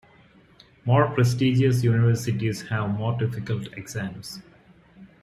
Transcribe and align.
More 0.83 1.11
prestigious 1.13 1.83
universities 1.83 2.63
have 2.69 2.89
more 2.97 3.15
difficult 3.19 3.71
exams. 3.77 4.41